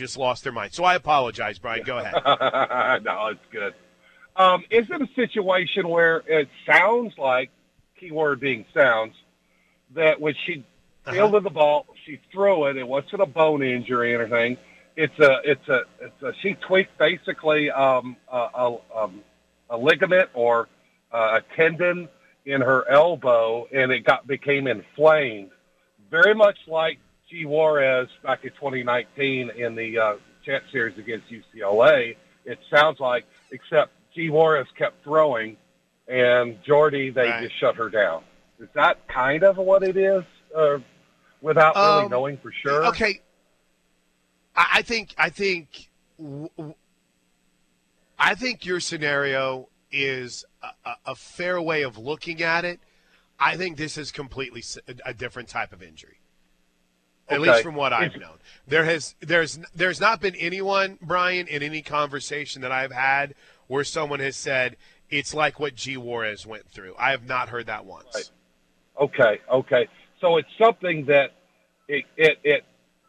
[0.00, 0.72] just lost their mind.
[0.72, 1.84] So I apologize, Brian.
[1.84, 2.14] Go ahead.
[3.04, 3.74] no, it's good.
[4.36, 7.50] Um, is it a situation where it sounds like,
[7.98, 9.14] keyword being sounds,
[9.94, 10.64] that when she
[11.06, 11.12] Uh-huh.
[11.12, 12.76] fielded the ball, she threw it.
[12.76, 14.56] It wasn't a bone injury or anything.
[14.96, 16.32] It's a, it's a, it's a.
[16.42, 19.22] She tweaked basically um, a, a, um,
[19.70, 20.68] a ligament or
[21.12, 22.08] uh, a tendon
[22.46, 25.50] in her elbow, and it got became inflamed,
[26.10, 26.98] very much like
[27.30, 32.16] G Juarez back in 2019 in the uh, champ series against UCLA.
[32.44, 35.56] It sounds like, except G Juarez kept throwing,
[36.08, 37.42] and Jordy they Right.
[37.44, 38.24] just shut her down.
[38.58, 40.24] Is that kind of what it is,
[40.56, 40.78] uh,
[41.40, 42.86] without really Um, knowing for sure?
[42.86, 43.20] Okay.
[44.56, 45.88] I think I think
[48.18, 52.80] I think your scenario is a- a fair way of looking at it.
[53.38, 54.62] I think this is completely
[55.06, 56.19] a different type of injury.
[57.30, 57.50] At Okay.
[57.50, 61.80] least from what I've known, there has there's there's not been anyone, Brian, in any
[61.82, 63.34] conversation that I've had
[63.68, 64.76] where someone has said
[65.10, 66.94] it's like what G Juarez went through.
[66.98, 68.06] I have not heard that once.
[68.14, 68.30] Right.
[69.00, 69.88] Okay, okay.
[70.20, 71.32] So it's something that
[71.88, 72.64] it it it,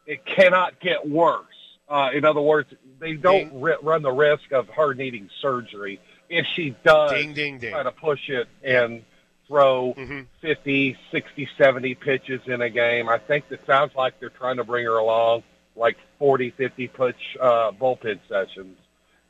[0.06, 1.46] it cannot get worse.
[1.88, 6.74] Uh, in other words, they don't run the risk of her needing surgery if she
[6.84, 7.72] does Ding ding ding.
[7.72, 9.04] try to push it and
[9.52, 10.26] throw Mhm.
[10.40, 13.10] 50, 60, 70 pitches in a game.
[13.10, 15.42] I think it sounds like they're trying to bring her along
[15.76, 18.78] like 40, 50 pitch uh, bullpen sessions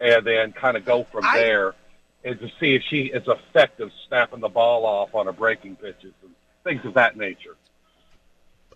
[0.00, 1.74] and then kind of go from I- there
[2.24, 6.12] and to see if she is effective snapping the ball off on her breaking pitches
[6.22, 7.56] and things of that nature.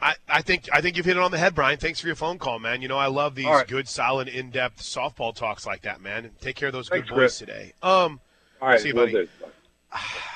[0.03, 1.79] I, I think I think you've hit it on the head, Brian.
[1.79, 2.83] Thanks for your phone call, man.
[2.83, 3.67] You know I love these right.
[3.69, 6.33] good, solid, in-depth softball talks like that, man.
[6.41, 7.73] Take care of those Thanks, good boys today.
[7.85, 8.19] Um,
[8.61, 9.29] All right, See you, buddy.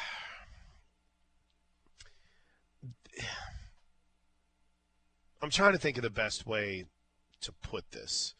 [5.42, 6.84] I'm trying to think of the best way
[7.41, 8.34] to put this.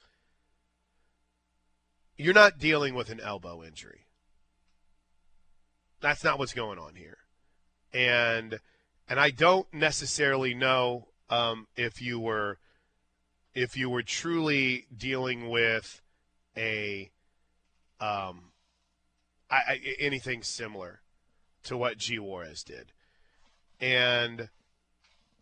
[2.17, 4.07] You're not dealing with an elbow injury.
[6.01, 7.19] That's not what's going on here,
[7.93, 8.59] and
[9.09, 12.59] and I don't necessarily know um, if you were
[13.55, 16.01] if you were truly dealing with
[16.57, 17.11] a
[18.01, 18.53] um,
[19.51, 21.01] I, I, anything similar
[21.65, 22.93] to what G Juarez did,
[23.81, 24.49] and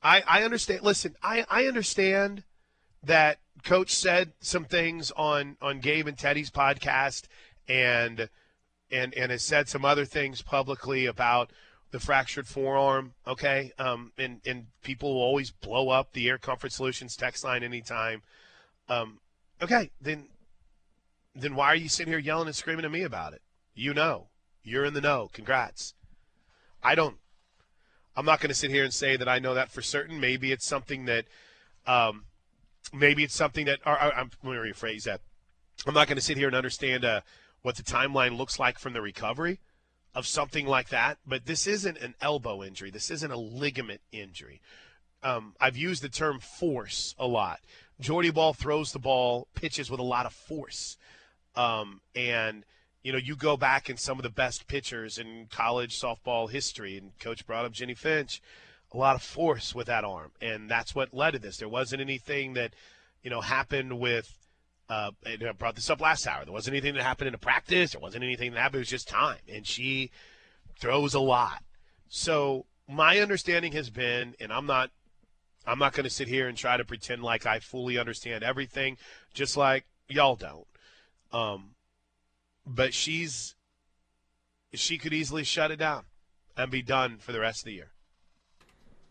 [0.02, 0.82] I, I understand.
[0.82, 2.44] Listen, I, I understand
[3.02, 7.26] that Coach said some things on on Gabe and Teddy's podcast,
[7.68, 8.28] and
[8.90, 11.50] and and has said some other things publicly about
[11.90, 13.14] the fractured forearm.
[13.26, 17.62] Okay, um, and and people will always blow up the Air Comfort Solutions text line
[17.62, 18.22] anytime.
[18.88, 19.20] Um,
[19.60, 20.28] okay, then
[21.34, 23.42] then why are you sitting here yelling and screaming at me about it?
[23.74, 24.28] You know,
[24.62, 25.30] you're in the know.
[25.32, 25.94] Congrats.
[26.82, 27.16] I don't.
[28.18, 30.18] I'm not going to sit here and say that I know that for certain.
[30.18, 31.26] Maybe it's something that,
[31.86, 32.24] um,
[32.92, 33.78] maybe it's something that.
[33.86, 35.20] Or, or, I'm let me rephrase that.
[35.86, 37.20] I'm not going to sit here and understand uh,
[37.62, 39.60] what the timeline looks like from the recovery
[40.16, 41.18] of something like that.
[41.24, 42.90] But this isn't an elbow injury.
[42.90, 44.60] This isn't a ligament injury.
[45.22, 47.60] Um, I've used the term force a lot.
[48.00, 50.96] Jordy Bahl throws the ball, pitches with a lot of force,
[51.54, 52.64] um, and
[53.02, 56.96] you know, you go back in some of the best pitchers in college softball history,
[56.96, 58.42] and Coach brought up Jennie Finch,
[58.92, 61.58] a lot of force with that arm, and that's what led to this.
[61.58, 62.74] There wasn't anything that,
[63.22, 64.34] you know, happened with.
[64.90, 66.44] Uh, I brought this up last hour.
[66.44, 67.92] There wasn't anything that happened in a practice.
[67.92, 68.76] There wasn't anything that happened.
[68.76, 70.10] It was just time, and she
[70.80, 71.62] throws a lot.
[72.08, 74.90] So my understanding has been, and I'm not,
[75.66, 78.96] I'm not going to sit here and try to pretend like I fully understand everything,
[79.34, 80.66] just like y'all don't.
[81.32, 81.74] Um,
[82.68, 83.54] but she's
[84.74, 86.04] she could easily shut it down
[86.56, 87.90] and be done for the rest of the year.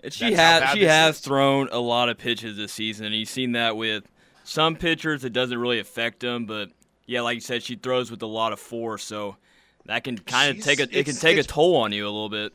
[0.01, 1.21] And she has she has is.
[1.21, 4.03] thrown a lot of pitches this season, and you've seen that with
[4.43, 5.25] some pitchers.
[5.25, 6.69] It doesn't really affect them, but
[7.07, 9.37] yeah, like you said, she throws with a lot of force, so
[9.85, 12.29] that can kind of take a it can take a toll on you a little
[12.29, 12.53] bit.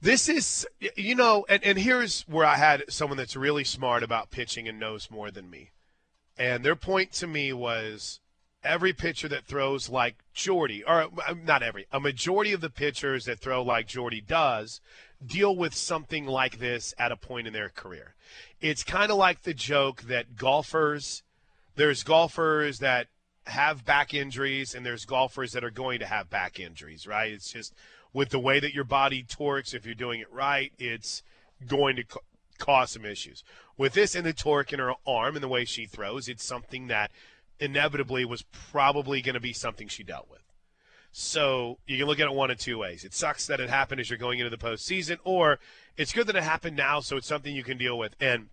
[0.00, 4.32] This is, you know, and, and here's where I had someone that's really smart about
[4.32, 5.70] pitching and knows more than me.
[6.36, 8.18] And their point to me was
[8.64, 13.24] every pitcher that throws like Jordy, or uh, not every, a majority of the pitchers
[13.24, 14.80] that throw like Jordy does
[15.24, 18.14] deal with something like this at a point in their career.
[18.60, 21.22] It's kind of like the joke that golfers,
[21.76, 23.08] there's golfers that
[23.46, 27.32] have back injuries and there's golfers that are going to have back injuries, right?
[27.32, 27.74] It's just
[28.12, 31.22] with the way that your body torques, if you're doing it right, it's
[31.66, 32.20] going to ca-
[32.58, 33.42] cause some issues.
[33.76, 36.86] With this and the torque in her arm and the way she throws, it's something
[36.88, 37.10] that
[37.62, 40.40] inevitably was probably going to be something she dealt with.
[41.12, 43.04] So you can look at it one of two ways.
[43.04, 45.58] It sucks that it happened as you're going into the postseason, or
[45.96, 48.16] it's good that it happened now, so it's something you can deal with.
[48.18, 48.48] And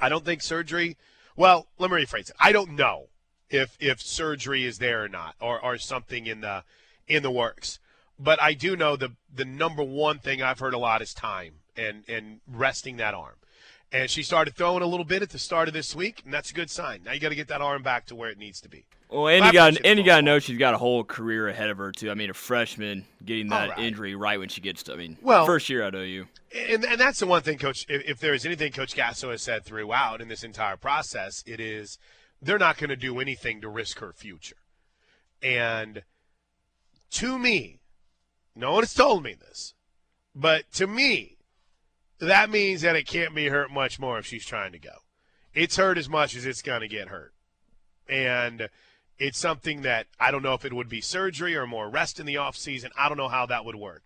[0.00, 0.96] I don't think surgery
[1.36, 2.36] Well, let me rephrase it.
[2.40, 3.08] I don't know
[3.50, 6.64] if if surgery is there or not, or or something in the
[7.06, 7.78] in the works.
[8.18, 11.56] But I do know the the number one thing I've heard a lot is time
[11.76, 13.36] and and resting that arm.
[13.92, 16.50] And she started throwing a little bit at the start of this week, and that's
[16.50, 17.02] a good sign.
[17.04, 18.84] Now you got to get that arm back to where it needs to be.
[19.08, 21.70] Well, and you got and you got to know she's got a whole career ahead
[21.70, 22.10] of her too.
[22.10, 23.78] I mean, a freshman getting that right.
[23.78, 24.94] injury right when she gets to.
[24.94, 26.26] I mean, well, first year at OU.
[26.68, 27.86] And, and that's the one thing, Coach.
[27.88, 31.60] If, if there is anything Coach Gasso has said throughout in this entire process, it
[31.60, 31.98] is
[32.42, 34.56] they're not going to do anything to risk her future.
[35.40, 36.02] And
[37.12, 37.80] to me,
[38.54, 39.74] no one has told me this,
[40.34, 41.35] but to me,
[42.18, 45.02] that means that it can't be hurt much more if she's trying to go.
[45.54, 47.32] It's hurt as much as it's going to get hurt.
[48.08, 48.68] And
[49.18, 52.26] it's something that I don't know if it would be surgery or more rest in
[52.26, 52.90] the off season.
[52.96, 54.02] I don't know how that would work.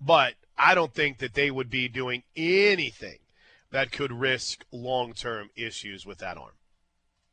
[0.00, 3.18] But I don't think that they would be doing anything
[3.70, 6.52] that could risk long term issues with that arm.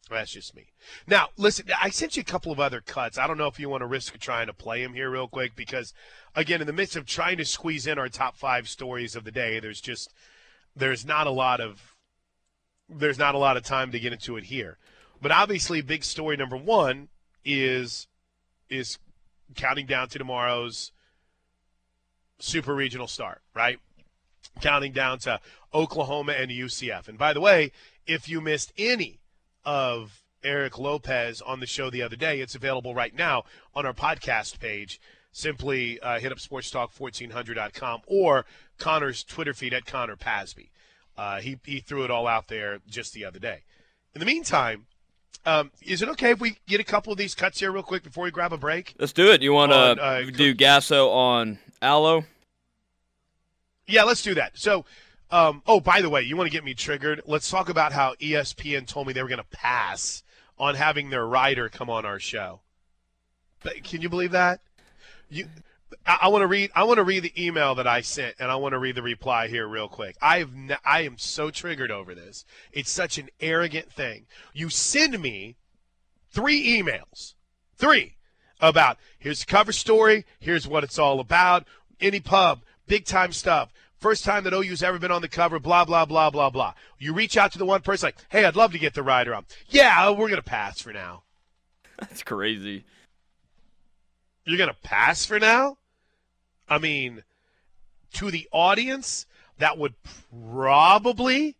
[0.10, 0.66] That's just me.
[1.08, 3.18] Now, listen, I sent you a couple of other cuts.
[3.18, 5.56] I don't know if you want to risk trying to play them here real quick
[5.56, 5.94] because,
[6.36, 9.32] again, in the midst of trying to squeeze in our top five stories of the
[9.32, 10.14] day, there's just
[10.76, 11.96] there's not a lot of
[12.90, 14.78] there's not a lot of time to get into it here.
[15.22, 17.10] But obviously, big story number one
[17.46, 18.08] is
[18.70, 18.98] is
[19.56, 20.92] counting down to tomorrow's
[22.40, 23.80] super regional start, right?
[24.62, 25.40] Counting down to
[25.74, 27.08] Oklahoma and UCF.
[27.08, 27.72] And by the way,
[28.08, 29.20] if you missed any
[29.66, 33.44] of Eric Lopez on the show the other day, it's available right now
[33.76, 35.00] on our podcast page.
[35.32, 38.46] Simply uh, hit up sportstalk1400.com or
[38.78, 40.72] Connor's Twitter feed at Connor Pasby.
[41.18, 43.64] Uh, he, he threw it all out there just the other day.
[44.16, 44.88] In the meantime,
[45.46, 48.04] um, is it okay if we get a couple of these cuts here real quick
[48.04, 48.96] before we grab a break?
[49.00, 49.42] Let's do it.
[49.42, 52.26] You want to uh, do Gasso on Alo?
[53.88, 54.58] Yeah, let's do that.
[54.58, 54.86] So,
[55.31, 57.22] um, oh, by the way, you want to get me triggered?
[57.26, 60.24] Let's talk about how ESPN told me they were going to pass
[60.58, 62.62] on having their writer come on our show.
[63.64, 64.62] But can you believe that?
[65.30, 65.46] You
[66.06, 66.72] I, I want to read.
[66.76, 69.02] I want to read the email that I sent, and I want to read the
[69.02, 70.16] reply here real quick.
[70.22, 72.46] I've ne- I am so triggered over this.
[72.72, 74.26] It's such an arrogant thing.
[74.54, 75.58] You send me
[76.31, 77.34] three emails,
[77.78, 78.16] three
[78.60, 81.66] about here's the cover story, here's what it's all about.
[82.02, 83.70] Any pub, big time stuff.
[84.00, 86.74] First time that OU's ever been on the cover, blah, blah, blah, blah, blah.
[86.98, 89.36] You reach out to the one person like, hey, I'd love to get the rider
[89.36, 89.46] on.
[89.68, 91.24] Yeah, we're going to pass for now.
[92.00, 92.86] That's crazy.
[94.46, 95.78] You're going to pass for now?
[96.69, 97.24] I mean,
[98.13, 99.25] to the audience,
[99.57, 99.96] that would
[100.31, 101.57] probably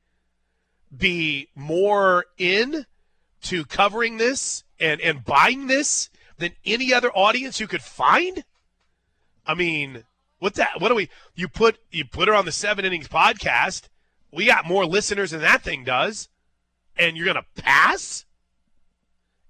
[0.96, 2.86] be more in
[3.42, 8.44] to covering this and, and buying this than any other audience you could find.
[9.46, 10.04] I mean,
[10.40, 10.80] what that?
[10.80, 11.10] What do we?
[11.36, 13.90] You put you put her on the Seven Innings podcast.
[14.32, 16.30] We got more listeners than that thing does,
[16.98, 18.26] and you're gonna pass?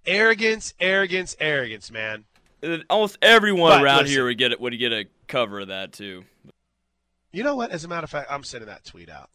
[0.06, 2.26] Arrogance, arrogance, arrogance, man.
[2.90, 4.60] Almost everyone but around listen, here would get it.
[4.60, 6.24] Would get a cover of that too.
[7.32, 7.72] You know what?
[7.72, 9.30] As a matter of fact, I'm sending that tweet out.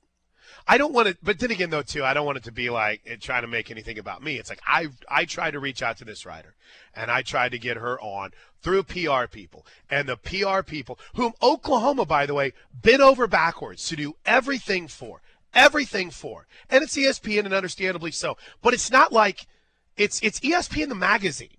[0.67, 2.71] I don't want it, but then again, though, too, I don't want it to be
[2.71, 4.39] like it trying to make anything about me.
[4.39, 6.55] It's like I I tried to reach out to this writer,
[6.95, 8.31] and I tried to get her on
[8.63, 13.87] through PR people, and the PR people, whom Oklahoma, by the way, bent over backwards
[13.89, 15.21] to do everything for,
[15.53, 18.39] everything for, and it's ESPN, and understandably so.
[18.63, 19.47] But it's not like
[19.99, 21.59] it's it's ESPN the magazine.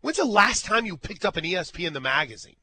[0.00, 2.56] When's the last time you picked up an ESPN the magazine?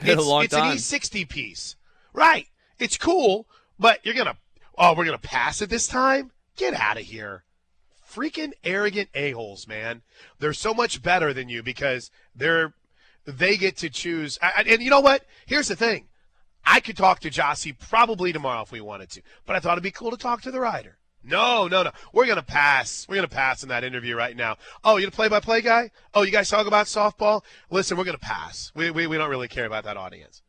[0.00, 1.76] Been it's, a long it's an E60 piece,
[2.12, 2.48] right?
[2.80, 3.46] It's cool,
[3.78, 4.36] but you're gonna
[4.78, 6.32] oh we're gonna pass it this time.
[6.56, 7.44] Get out of here.
[8.08, 10.02] Freaking arrogant a-holes, man.
[10.38, 12.74] They're so much better than you because they're
[13.24, 14.38] they get to choose.
[14.42, 15.24] And you know what?
[15.46, 16.08] Here's the thing.
[16.66, 19.82] I could talk to Jossie probably tomorrow if we wanted to, but I thought it'd
[19.82, 20.98] be cool to talk to the writer.
[21.26, 21.90] No, no, no.
[22.12, 23.06] We're gonna pass.
[23.08, 24.58] We're gonna pass in that interview right now.
[24.84, 25.90] Oh, you're the play-by-play guy.
[26.12, 27.42] Oh, you guys talk about softball.
[27.70, 28.70] Listen, we're gonna pass.
[28.74, 30.42] We we, we don't really care about that audience.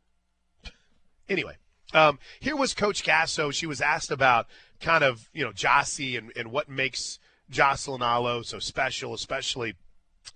[1.29, 1.55] Anyway,
[1.95, 3.53] um, here was Coach Gasso.
[3.53, 4.47] She was asked about
[4.81, 9.75] kind of you know Jossie and and what makes Jocelyn Alo so special, especially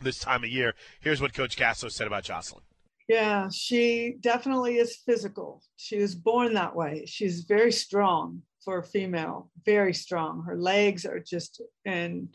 [0.02, 0.74] this time of year.
[1.02, 2.64] Here's what Coach Gasso said about Jocelyn.
[3.10, 5.64] Yeah, she definitely is physical.
[5.76, 7.06] She was born that way.
[7.08, 10.44] She's very strong for a female, very strong.
[10.44, 12.30] Her legs are just and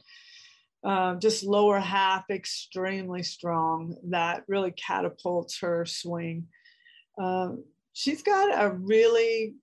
[0.85, 3.97] uh, just lower half extremely strong.
[4.11, 6.49] That really catapults her swing.
[7.19, 7.64] Um,
[7.95, 9.55] she's got a really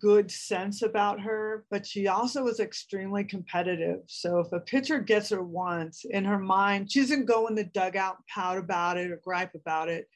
[0.00, 4.00] good sense about her, but she also is extremely competitive.
[4.06, 7.64] So if a pitcher gets her once in her mind, she doesn't go in the
[7.64, 10.08] dugout and pout about it or gripe about it.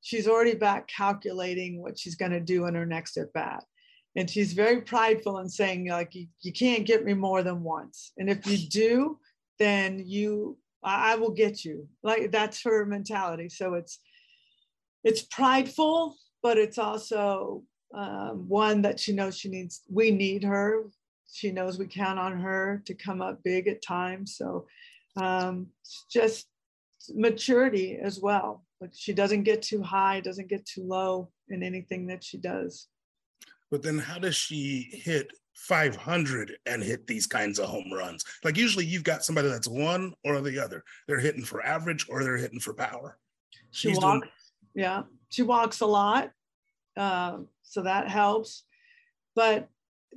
[0.00, 3.64] She's already back calculating what she's going to do in her next at bat.
[4.16, 8.12] and she's very prideful in saying like you, you can't get me more than once
[8.18, 9.18] and if you do
[9.58, 13.98] then you I, I will get you like that's her mentality so it's
[15.04, 17.62] it's prideful but it's also
[17.94, 20.84] um, one that she knows she needs we need her
[21.30, 24.66] she knows we count on her to come up big at times so
[25.16, 25.66] um,
[26.10, 26.48] just
[27.14, 32.06] maturity as well like she doesn't get too high doesn't get too low in anything
[32.06, 32.88] that she does
[33.70, 38.24] but then how does she hit 500 and hit these kinds of home runs?
[38.44, 40.84] Like usually you've got somebody that's one or the other.
[41.06, 43.18] They're hitting for average or they're hitting for power.
[43.70, 44.30] She She's walks, doing-
[44.74, 46.30] yeah, she walks a lot,
[46.96, 48.64] uh, so that helps.
[49.34, 49.68] But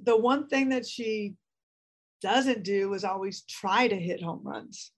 [0.01, 1.35] the one thing that she
[2.21, 4.91] doesn't do is always try to hit home runs.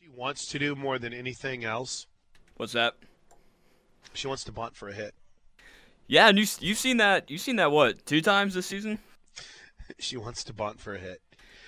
[0.00, 2.06] She wants to do more than anything else.
[2.56, 2.94] What's that?
[4.14, 5.14] She wants to bunt for a hit.
[6.06, 8.98] Yeah, and you you've seen that you've seen that what two times this season?
[9.98, 11.22] she wants to bunt for a hit.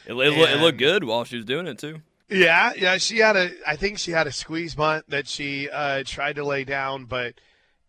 [0.06, 2.02] It, it, and, it, looked good while she was doing it too.
[2.28, 3.50] Yeah, yeah, she had a.
[3.66, 7.34] I think she had a squeeze bunt that she uh, tried to lay down, but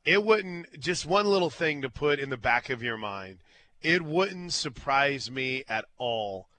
[0.03, 0.79] it wouldn't.
[0.79, 3.39] Just one little thing to put in the back of your mind.
[3.81, 6.49] It wouldn't surprise me at all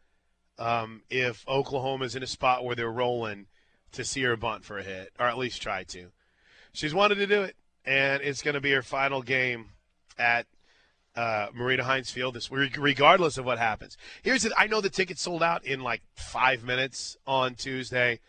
[0.59, 3.47] um, if Oklahoma's in a spot where they're rolling
[3.93, 6.13] to see her bunt for a hit, or at least try to.
[6.73, 9.71] She's wanted to do it, and it's going to be her final game
[10.19, 10.47] at
[11.17, 13.97] uh, Marita Hynes Field this regardless of what happens.
[14.23, 14.53] Here's it.
[14.57, 18.21] I know the tickets sold out in like five minutes on Tuesday,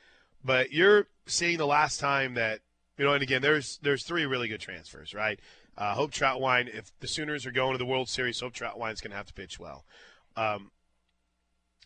[0.43, 2.61] but you're seeing the last time that
[2.97, 3.13] you know.
[3.13, 5.39] And again, there's there's three really good transfers, right?
[5.77, 6.73] Uh, Hope Trautwein.
[6.73, 9.33] If the Sooners are going to the World Series, Hope Trautwein's going to have to
[9.33, 9.85] pitch well.
[10.35, 10.71] Um,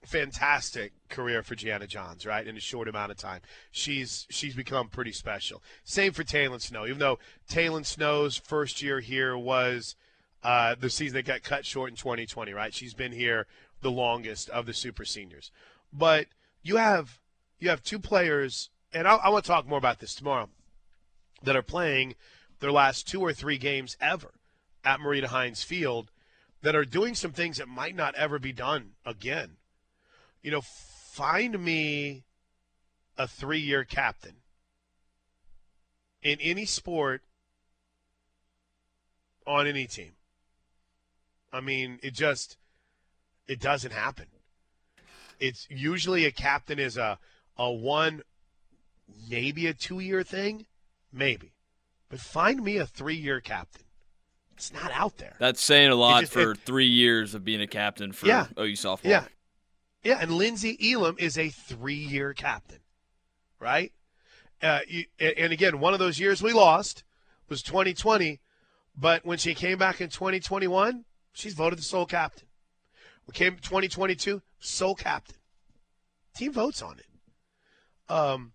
[0.05, 2.45] fantastic career for Gianna Johns, right?
[2.45, 3.41] In a short amount of time,
[3.71, 5.63] she's she's become pretty special.
[5.83, 9.95] Same for Taylon Snow, even though Taylon Snow's first year here was
[10.43, 12.73] uh, the season that got cut short in 2020, right?
[12.73, 13.47] She's been here
[13.81, 15.51] the longest of the super seniors,
[15.91, 16.27] but
[16.63, 17.19] you have
[17.59, 20.49] you have two players, and I, I want to talk more about this tomorrow,
[21.43, 22.15] that are playing
[22.59, 24.31] their last two or three games ever
[24.83, 26.11] at Marita Hynes Field
[26.61, 29.57] that are doing some things that might not ever be done again
[30.41, 32.23] you know, find me
[33.17, 34.35] a three year captain
[36.21, 37.21] in any sport
[39.45, 40.13] on any team.
[41.51, 42.57] I mean, it just
[43.47, 44.27] it doesn't happen.
[45.39, 47.19] It's usually a captain is a
[47.57, 48.23] a one
[49.29, 50.65] maybe a two year thing,
[51.11, 51.53] maybe.
[52.09, 53.83] But find me a three year captain.
[54.55, 55.35] It's not out there.
[55.39, 58.45] That's saying a lot just, for it, three years of being a captain for yeah,
[58.59, 59.05] OU softball.
[59.05, 59.23] Yeah,
[60.03, 62.79] yeah, and Lynnsie Elam is a three-year captain,
[63.59, 63.91] right?
[64.61, 67.03] Uh, you, and again, one of those years we lost
[67.49, 68.39] was 2020,
[68.95, 72.47] but when she came back in 2021, she's voted the sole captain.
[73.27, 75.35] We came 2022, sole captain.
[76.35, 78.11] Team votes on it.
[78.11, 78.53] Um,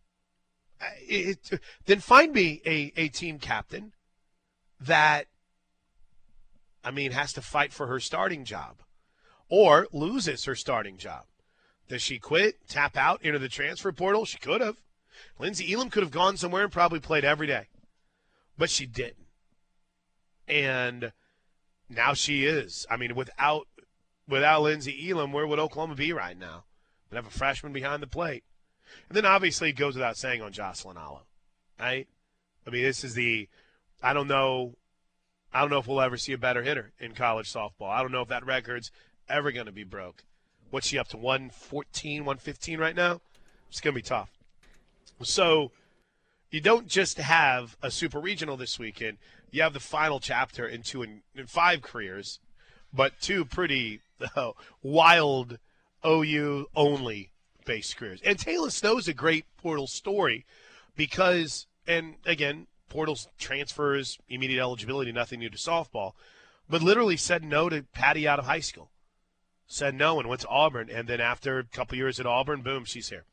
[1.01, 3.93] it, it, then find me a, a team captain
[4.81, 5.27] that,
[6.85, 8.77] I mean, has to fight for her starting job
[9.49, 11.25] or loses her starting job.
[11.89, 14.25] Does she quit, tap out into the transfer portal?
[14.25, 14.77] She could have.
[15.41, 17.69] Lynnsie Elam could have gone somewhere and probably played every day,
[18.59, 19.27] but she didn't.
[20.49, 21.13] And
[21.89, 22.87] now she is.
[22.91, 23.67] I mean, without
[24.29, 26.65] without Lynnsie Elam, where would Oklahoma be right now?
[27.11, 28.45] Would have a freshman behind the plate.
[29.09, 31.23] And then obviously it goes without saying on Jocelyn Alo,
[31.79, 32.07] right?
[32.67, 33.49] I mean, this is the
[34.03, 34.75] I don't know
[35.53, 37.91] I don't know if we'll ever see a better hitter in college softball.
[37.91, 38.91] I don't know if that record's
[39.29, 40.25] ever going to be broke.
[40.71, 41.17] What's she up to?
[41.17, 43.21] 114, 115 right now?
[43.69, 44.31] It's going to be tough.
[45.23, 45.71] So
[46.51, 49.19] you don't just have a super regional this weekend.
[49.57, 52.41] You have the final chapter in two and in five careers,
[52.93, 54.03] but two pretty
[54.37, 54.51] uh,
[54.83, 55.59] wild
[56.05, 57.31] OU only
[57.65, 58.21] based careers.
[58.23, 60.45] And Taylor is a great portal story
[60.95, 66.13] because, and again, portals transfers, immediate eligibility, nothing new to softball,
[66.69, 68.91] but literally said no to Patty out of high school
[69.67, 72.85] said no and went to Auburn, and then after a couple years at Auburn, boom,
[72.85, 73.25] she's here.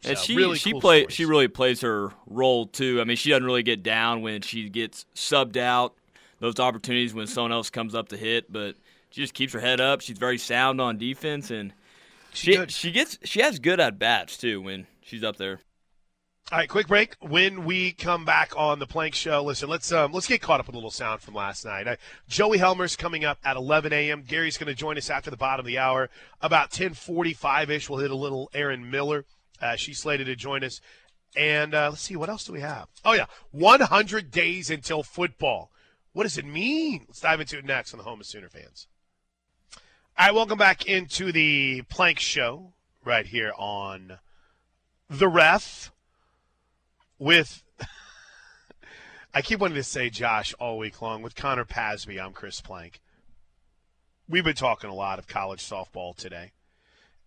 [0.00, 1.14] So, and she really she cool play stories.
[1.14, 3.00] she really plays her role too.
[3.00, 5.94] I mean, she doesn't really get down when she gets subbed out.
[6.40, 8.76] Those opportunities when someone else comes up to hit, but
[9.10, 10.00] she just keeps her head up.
[10.00, 11.72] She's very sound on defense, and
[12.32, 15.60] she she gets she has good at bats too when she's up there.
[16.50, 17.14] All right, quick break.
[17.20, 20.66] When we come back on the Plank Show, listen, let's um, let's get caught up
[20.66, 21.86] with a little sound from last night.
[21.86, 24.24] Uh, Joey Helmer's coming up at 11 a.m.
[24.26, 26.08] Gary's going to join us after the bottom of the hour.
[26.40, 29.26] About 10:45 ish, we'll hit a little Aaron Miller.
[29.60, 30.80] Uh, she's slated to join us.
[31.36, 32.88] And uh, let's see, what else do we have?
[33.04, 35.70] Oh yeah, 100 days until football.
[36.12, 37.04] What does it mean?
[37.06, 38.86] Let's dive into it next on the Home of Sooner fans.
[40.18, 42.72] All right, welcome back into the Plank Show
[43.04, 44.18] right here on
[45.08, 45.92] the Ref
[47.18, 47.62] with.
[49.34, 52.18] I keep wanting to say Josh all week long with Connor Pasby.
[52.18, 53.00] I'm Chris Plank.
[54.28, 56.52] We've been talking a lot of college softball today,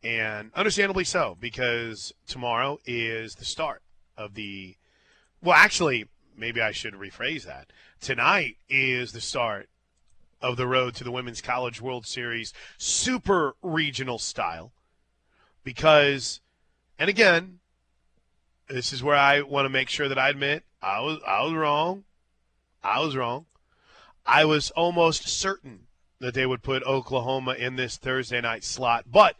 [0.03, 3.81] and understandably so because tomorrow is the start
[4.17, 4.75] of the.
[5.43, 7.71] Well, actually, maybe I should rephrase that.
[7.99, 9.69] Tonight is the start
[10.41, 14.71] of the road to the Women's College World Series super regional style.
[15.63, 16.41] Because,
[16.97, 17.59] and again,
[18.67, 21.53] this is where I want to make sure that I admit I was I was
[21.53, 22.05] wrong.
[22.83, 23.45] I was wrong.
[24.25, 25.87] I was almost certain
[26.19, 29.35] that they would put Oklahoma in this Thursday night slot, but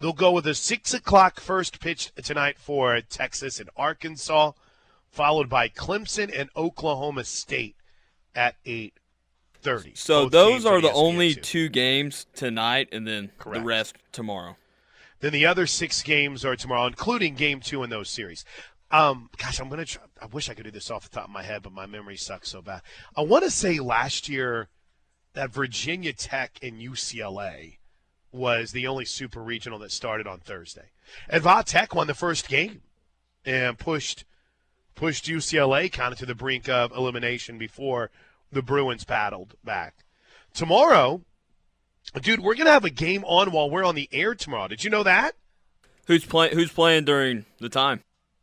[0.00, 4.52] they'll go with a six o'clock first pitch tonight for Texas and Arkansas,
[5.10, 7.76] followed by Clemson and Oklahoma State
[8.34, 8.94] at eight
[9.54, 9.92] thirty.
[9.94, 13.60] So those are the only two games tonight, and then Correct.
[13.60, 14.56] the rest tomorrow.
[15.20, 18.44] Then the other six games are tomorrow, including Game Two in those series.
[18.90, 19.84] Um, gosh, I'm gonna.
[19.84, 21.86] Try, I wish I could do this off the top of my head, but my
[21.86, 22.82] memory sucks so bad.
[23.16, 24.68] I want to say last year
[25.34, 27.76] that Virginia Tech and UCLA
[28.32, 30.90] was the only super regional that started on Thursday,
[31.28, 32.82] and Va Tech won the first game
[33.44, 34.24] and pushed
[34.94, 38.10] pushed UCLA kind of to the brink of elimination before
[38.52, 40.04] the Bruins battled back.
[40.52, 41.22] Tomorrow,
[42.20, 44.68] dude, we're gonna have a game on while we're on the air tomorrow.
[44.68, 45.34] Did you know that?
[46.06, 46.54] Who's playing?
[46.54, 48.02] Who's playing during the time?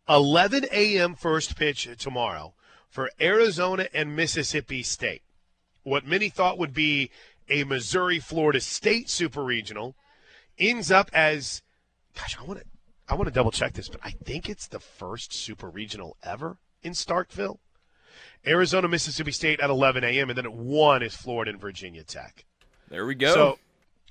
[0.10, 1.15] 11 a.m.
[1.15, 2.53] first pitch tomorrow
[2.89, 5.22] for Arizona and Mississippi State.
[5.84, 7.12] What many thought would be
[7.50, 9.96] a Missouri Florida State Super Regional
[10.58, 11.62] ends up as,
[12.16, 12.66] gosh, I want to.
[13.10, 16.58] I want to double check this, but I think it's the first super regional ever
[16.84, 17.60] in Starkville.
[18.46, 22.44] Arizona, Mississippi State at 11 a.m., and then at 1 is Florida and Virginia Tech.
[22.89, 23.34] There we go.
[23.34, 23.60] So,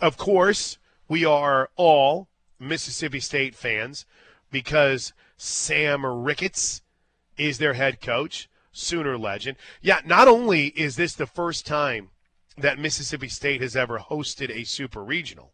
[0.00, 0.78] of course,
[1.08, 2.28] we are all
[2.58, 4.06] Mississippi State fans
[4.50, 6.80] because Sam Ricketts
[7.36, 9.56] is their head coach, Sooner legend.
[9.80, 12.10] Yeah, not only is this the first time
[12.58, 15.52] that Mississippi State has ever hosted a super regional,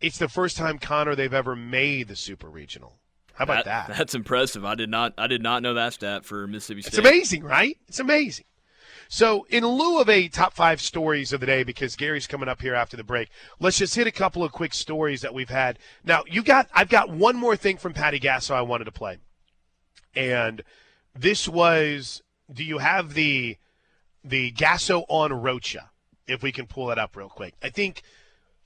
[0.00, 2.98] it's the first time, Connor, they've ever made the super regional.
[3.34, 3.96] How about that, that?
[3.96, 4.64] That's impressive.
[4.64, 6.98] I did not I did not know that stat for Mississippi State.
[6.98, 7.78] It's amazing, right?
[7.88, 8.44] It's amazing.
[9.08, 12.60] So, in lieu of a top five stories of the day, because Gary's coming up
[12.60, 13.28] here after the break,
[13.58, 15.78] let's just hit a couple of quick stories that we've had.
[16.04, 19.18] Now, you got I've got one more thing from Patty Gasso I wanted to play,
[20.14, 20.62] and
[21.14, 23.56] this was: Do you have the
[24.24, 25.90] the Gasso on Rocha?
[26.26, 28.02] If we can pull that up real quick, I think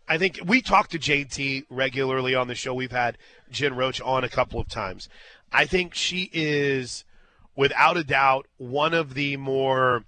[0.06, 2.74] I think we talk to JT regularly on the show.
[2.74, 3.16] We've had
[3.50, 5.08] Jen Roach on a couple of times.
[5.50, 7.04] I think she is,
[7.56, 10.04] without a doubt, one of the more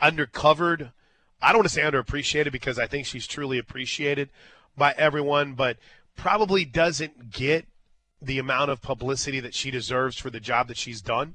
[0.00, 0.92] undercovered.
[1.42, 4.30] I don't want to say underappreciated because I think she's truly appreciated
[4.76, 5.78] by everyone, but
[6.16, 7.66] probably doesn't get
[8.22, 11.34] the amount of publicity that she deserves for the job that she's done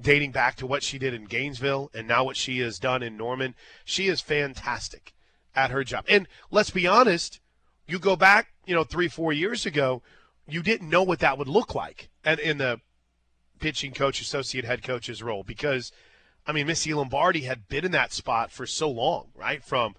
[0.00, 3.16] dating back to what she did in Gainesville and now what she has done in
[3.16, 3.54] Norman.
[3.84, 5.12] She is fantastic
[5.54, 6.04] at her job.
[6.08, 7.40] And let's be honest,
[7.86, 10.02] you go back, you know, three, four years ago,
[10.48, 12.80] you didn't know what that would look like and in the
[13.58, 15.92] pitching coach, associate head coach's role because,
[16.46, 19.62] I mean, Missy Lombardi had been in that spot for so long, right?
[19.62, 19.94] From,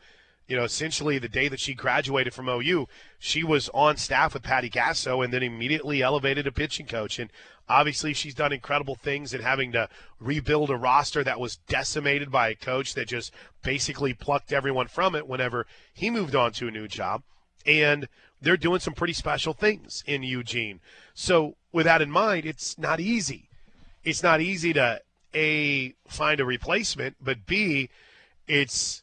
[0.52, 2.88] you know, essentially the day that she graduated from OU,
[3.18, 7.18] she was on staff with Patty Gasso and then immediately elevated a pitching coach.
[7.20, 7.32] And
[7.72, 9.88] Obviously, she's done incredible things in having to
[10.20, 13.34] rebuild a roster that was decimated by a coach that just
[13.64, 17.24] basically plucked everyone from it whenever he moved on to a new job.
[17.66, 18.10] And
[18.42, 20.82] they're doing some pretty special things in Eugene.
[21.14, 23.48] So, with that in mind, it's not easy.
[24.04, 25.00] It's not easy to
[25.34, 27.90] a find a replacement, but b
[28.50, 29.02] it's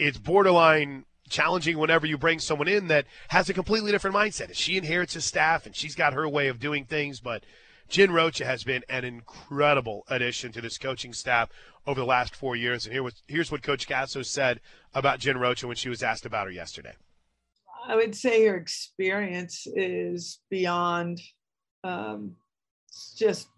[0.00, 4.50] it's borderline challenging whenever you bring someone in that has a completely different mindset.
[4.54, 7.44] She inherits a staff and she's got her way of doing things, but
[7.88, 11.50] Jen Rocha has been an incredible addition to this coaching staff
[11.86, 12.84] over the last four years.
[12.84, 14.60] And here was, here's what Coach Gasso said
[14.94, 16.94] about Jen Rocha when she was asked about her yesterday.
[17.86, 21.20] I would say her experience is beyond,
[21.84, 22.36] um,
[23.16, 23.48] just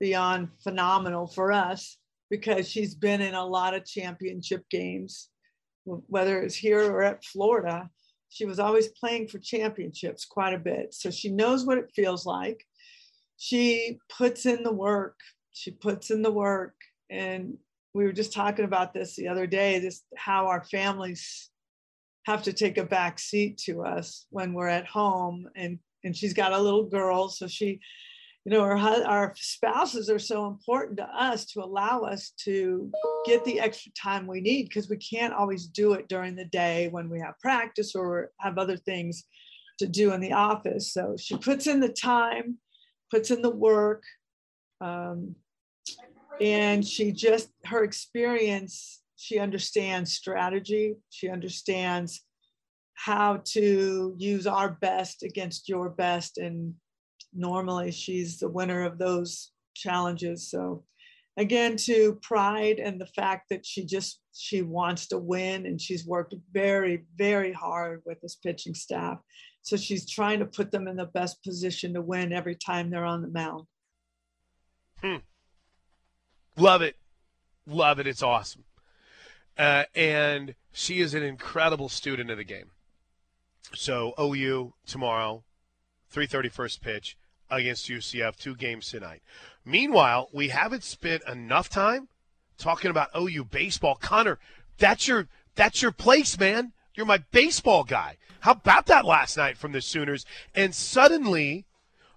[0.00, 1.96] beyond phenomenal for us
[2.30, 5.30] because she's been in a lot of championship games,
[5.84, 7.90] whether it's here or at Florida.
[8.28, 10.92] She was always playing for championships quite a bit.
[10.94, 12.64] So she knows what it feels like
[13.36, 15.18] she puts in the work.
[15.52, 16.74] She puts in the work.
[17.10, 17.58] And
[17.92, 21.50] we were just talking about this the other day, this how our families
[22.26, 26.32] have to take a back seat to us when we're at home and and she's
[26.34, 27.80] got a little girl so she
[28.44, 32.90] you know, our, our spouses are so important to us to allow us to
[33.24, 36.88] get the extra time we need because we can't always do it during the day
[36.88, 39.24] when we have practice or have other things
[39.78, 40.92] to do in the office.
[40.92, 42.58] So she puts in the time,
[43.10, 44.02] puts in the work,
[44.82, 45.36] um,
[46.38, 52.20] and she just, her experience, she understands strategy, she understands
[52.92, 56.74] how to use our best against your best and
[57.34, 60.50] normally she's the winner of those challenges.
[60.50, 60.84] So
[61.36, 66.06] again, to pride and the fact that she just she wants to win and she's
[66.06, 69.18] worked very, very hard with this pitching staff.
[69.62, 73.04] So she's trying to put them in the best position to win every time they're
[73.04, 73.66] on the mound.
[75.00, 75.16] Hmm.
[76.56, 76.96] Love it.
[77.66, 78.06] Love it.
[78.06, 78.64] It's awesome.
[79.56, 82.70] Uh, and she is an incredible student of the game.
[83.74, 85.44] So OU tomorrow,
[86.12, 87.16] 3:30 first pitch
[87.50, 89.22] against UCF, two games tonight.
[89.64, 92.08] Meanwhile, we haven't spent enough time
[92.58, 93.96] talking about OU baseball.
[93.96, 94.38] Connor,
[94.78, 96.72] that's your that's your place, man.
[96.94, 98.16] You're my baseball guy.
[98.40, 100.26] How about that last night from the Sooners?
[100.54, 101.64] And suddenly,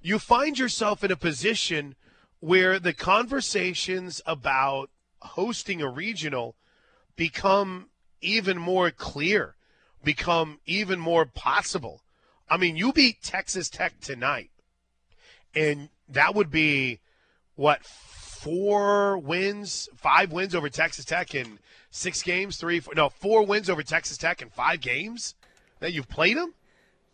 [0.01, 1.95] you find yourself in a position
[2.39, 4.89] where the conversations about
[5.21, 6.55] hosting a regional
[7.15, 7.89] become
[8.21, 9.55] even more clear,
[10.03, 12.03] become even more possible.
[12.49, 14.51] I mean, you beat Texas Tech tonight
[15.55, 16.99] and that would be
[17.55, 23.45] what four wins, five wins over Texas Tech in six games, three, four, no, four
[23.45, 25.35] wins over Texas Tech in five games
[25.79, 26.53] that you've played them.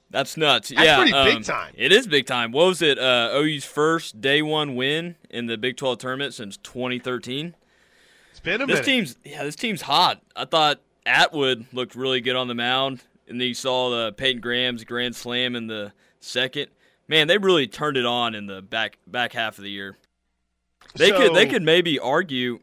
[0.09, 0.69] That's nuts.
[0.69, 1.73] That's yeah, pretty um, big time.
[1.75, 2.51] It is big time.
[2.51, 2.99] What was it?
[2.99, 7.55] Uh, OU's first day one win in the Big 12 tournament since 2013.
[8.29, 8.85] It's been a this minute.
[8.85, 10.21] team's yeah, this team's hot.
[10.35, 14.39] I thought Atwood looked really good on the mound, and then you saw the Peyton
[14.39, 16.67] Graham's grand slam in the second
[17.07, 19.97] man, they really turned it on in the back back half of the year.
[20.95, 22.59] They so, could they could maybe argue.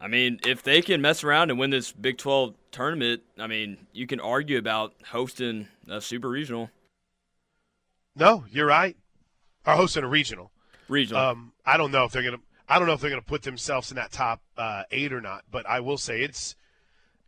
[0.00, 3.86] I mean, if they can mess around and win this Big Twelve tournament, I mean,
[3.92, 6.70] you can argue about hosting a super regional.
[8.16, 8.96] No, you're right.
[9.66, 10.50] Or hosting a regional.
[10.88, 11.22] Regional.
[11.22, 12.40] Um, I don't know if they're gonna.
[12.68, 15.44] I don't know if they're gonna put themselves in that top uh, eight or not.
[15.50, 16.56] But I will say it's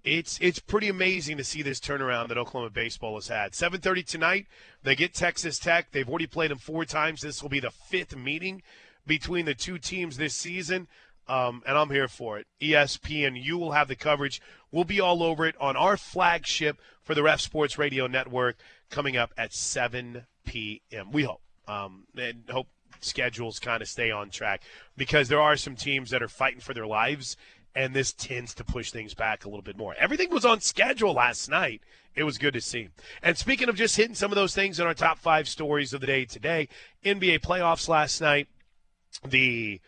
[0.04, 3.52] it's it's pretty amazing to see this turnaround that Oklahoma baseball has had.
[3.52, 4.46] 7:30 tonight,
[4.82, 5.90] they get Texas Tech.
[5.90, 7.22] They've already played them four times.
[7.22, 8.62] This will be the fifth meeting
[9.06, 10.88] between the two teams this season,
[11.26, 12.46] um, and I'm here for it.
[12.60, 14.42] ESPN, you will have the coverage.
[14.70, 18.56] We'll be all over it on our flagship for the Ref Sports Radio Network
[18.90, 21.12] coming up at 7 p.m.
[21.12, 22.68] We hope um, and hope
[23.00, 24.62] schedules kind of stay on track
[24.96, 27.36] because there are some teams that are fighting for their lives
[27.74, 29.94] and this tends to push things back a little bit more.
[29.98, 31.82] Everything was on schedule last night.
[32.14, 32.90] It was good to see.
[33.22, 36.00] And speaking of just hitting some of those things in our top five stories of
[36.00, 36.68] the day today,
[37.04, 38.46] NBA playoffs last night,
[39.26, 39.80] the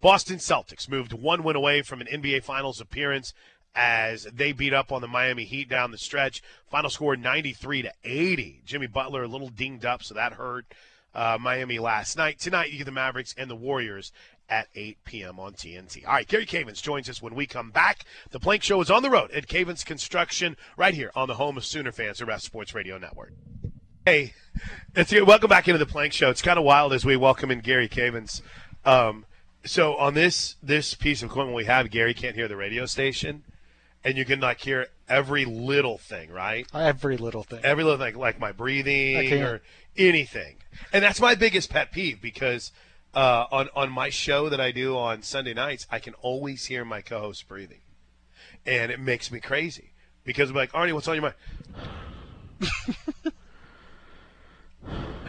[0.00, 3.32] Boston Celtics moved one win away from an NBA Finals appearance
[3.74, 6.42] as they beat up on the Miami Heat down the stretch.
[6.66, 8.62] Final score 93 to 80.
[8.66, 10.66] Jimmy Butler a little dinged up, so that hurt
[11.14, 12.38] uh, Miami last night.
[12.38, 14.12] Tonight, you get the Mavericks and the Warriors
[14.48, 15.40] at 8 p.m.
[15.40, 16.06] on TNT.
[16.06, 18.04] All right, Gary Cavins joins us when we come back.
[18.30, 21.56] The Plank Show is on the road at Cavins Construction right here on the home
[21.56, 23.32] of Sooner fans, the Ref Sports Radio Network.
[24.04, 24.34] Hey,
[24.94, 26.28] it's, welcome back into the Plank Show.
[26.28, 28.42] It's kind of wild as we welcome in Gary Cavins.
[28.84, 29.24] Um,
[29.64, 33.44] so on this this piece of equipment we have, Gary can't hear the radio station,
[34.04, 36.66] and you can like hear every little thing, right?
[36.74, 37.60] Every little thing.
[37.62, 39.62] Every little thing, like my breathing or
[39.96, 40.56] anything.
[40.92, 42.72] And that's my biggest pet peeve because–
[43.14, 46.84] uh, on on my show that I do on Sunday nights, I can always hear
[46.84, 47.80] my co-host breathing,
[48.66, 49.92] and it makes me crazy
[50.24, 51.34] because I'm like, Arnie, what's on your mind?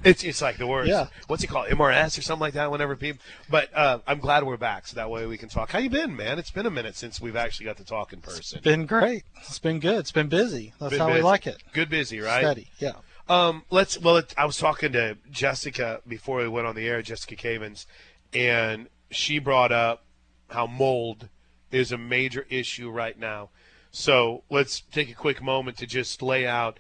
[0.04, 0.89] it's it's like the worst.
[0.89, 1.08] Yeah.
[1.28, 1.67] What's it called?
[1.67, 2.72] MRS or something like that.
[2.72, 5.72] Whenever people, but uh, I'm glad we're back, so that way we can talk.
[5.72, 6.39] How you been, man?
[6.39, 8.58] It's been a minute since we've actually got to talk in person.
[8.58, 9.24] It's been great.
[9.38, 9.98] It's been good.
[9.98, 10.74] It's been busy.
[10.80, 11.19] That's been how busy.
[11.19, 11.62] we like it.
[11.74, 12.41] Good busy, right?
[12.41, 12.69] Steady.
[12.80, 12.93] Yeah.
[13.28, 14.00] Um, let's.
[14.00, 17.86] Well, it, I was talking to Jessica before we went on the air, Jessica Cavins,
[18.34, 20.04] and she brought up
[20.50, 21.30] how mold
[21.72, 23.50] is a major issue right now.
[23.92, 26.80] So let's take a quick moment to just lay out.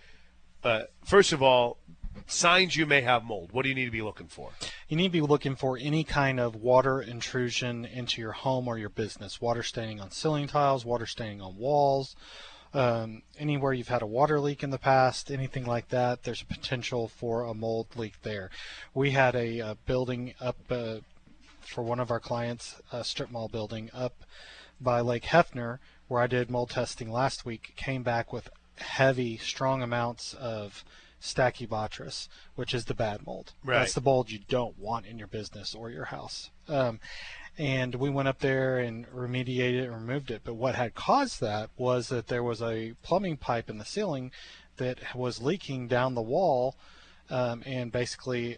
[0.63, 1.77] Uh, first of all,
[2.27, 3.51] signs you may have mold.
[3.51, 4.49] What do you need to be looking for?
[4.87, 8.77] You need to be looking for any kind of water intrusion into your home or
[8.77, 9.41] your business.
[9.41, 12.15] Water staining on ceiling tiles, water staining on walls,
[12.73, 16.45] um, anywhere you've had a water leak in the past, anything like that, there's a
[16.45, 18.49] potential for a mold leak there.
[18.93, 20.97] We had a, a building up uh,
[21.61, 24.23] for one of our clients, a strip mall building up
[24.81, 29.81] by Lake Hefner, where I did mold testing last week, came back with heavy, strong
[29.81, 30.83] amounts of
[31.21, 33.53] Stachybotrys, which is the bad mold.
[33.63, 33.79] Right.
[33.79, 36.49] That's the mold you don't want in your business or your house.
[36.67, 36.99] Um,
[37.57, 40.41] and we went up there and remediated and removed it.
[40.43, 44.31] But what had caused that was that there was a plumbing pipe in the ceiling
[44.77, 46.75] that was leaking down the wall,
[47.29, 48.57] um, and basically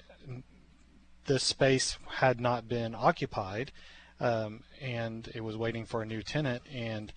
[1.25, 3.71] this space had not been occupied,
[4.19, 6.61] um, and it was waiting for a new tenant.
[6.71, 7.11] And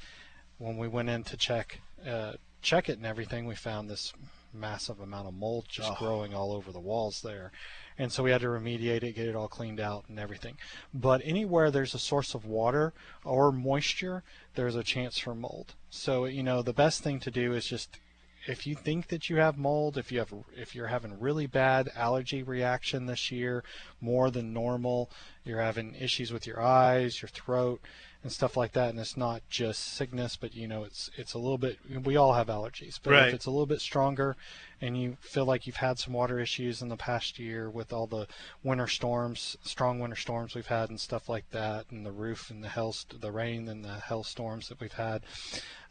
[0.58, 4.12] when we went in to check uh, check it and everything, we found this
[4.52, 5.96] massive amount of mold just oh.
[5.98, 7.52] growing all over the walls there.
[7.98, 10.56] And so we had to remediate it, get it all cleaned out and everything.
[10.94, 12.92] But anywhere there's a source of water
[13.24, 14.22] or moisture,
[14.54, 15.74] there's a chance for mold.
[15.90, 17.98] So, you know, the best thing to do is just
[18.46, 21.90] if you think that you have mold, if you have if you're having really bad
[21.94, 23.64] allergy reaction this year,
[24.00, 25.10] more than normal,
[25.44, 27.80] you're having issues with your eyes, your throat,
[28.22, 31.38] and stuff like that and it's not just sickness but you know it's it's a
[31.38, 33.28] little bit we all have allergies but right.
[33.28, 34.36] if it's a little bit stronger
[34.80, 38.08] and you feel like you've had some water issues in the past year with all
[38.08, 38.26] the
[38.64, 42.62] winter storms strong winter storms we've had and stuff like that and the roof and
[42.64, 45.22] the hail the rain and the hail storms that we've had